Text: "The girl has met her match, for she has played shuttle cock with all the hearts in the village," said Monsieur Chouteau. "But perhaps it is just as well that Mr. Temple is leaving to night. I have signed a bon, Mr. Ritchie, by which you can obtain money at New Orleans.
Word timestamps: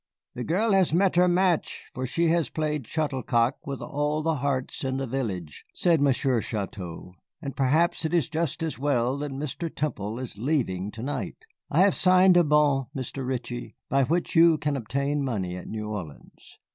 "The 0.33 0.43
girl 0.43 0.71
has 0.71 0.93
met 0.93 1.15
her 1.15 1.27
match, 1.27 1.91
for 1.93 2.07
she 2.07 2.29
has 2.29 2.49
played 2.49 2.87
shuttle 2.87 3.21
cock 3.21 3.67
with 3.67 3.83
all 3.83 4.23
the 4.23 4.37
hearts 4.37 4.83
in 4.83 4.97
the 4.97 5.05
village," 5.05 5.63
said 5.75 6.01
Monsieur 6.01 6.41
Chouteau. 6.41 7.13
"But 7.39 7.55
perhaps 7.55 8.03
it 8.03 8.11
is 8.11 8.27
just 8.27 8.63
as 8.63 8.79
well 8.79 9.15
that 9.19 9.31
Mr. 9.31 9.69
Temple 9.71 10.17
is 10.17 10.39
leaving 10.39 10.89
to 10.93 11.03
night. 11.03 11.45
I 11.69 11.81
have 11.81 11.93
signed 11.93 12.35
a 12.35 12.43
bon, 12.43 12.87
Mr. 12.95 13.27
Ritchie, 13.27 13.75
by 13.89 14.01
which 14.05 14.35
you 14.35 14.57
can 14.57 14.75
obtain 14.75 15.23
money 15.23 15.55
at 15.55 15.67
New 15.67 15.87
Orleans. 15.89 16.57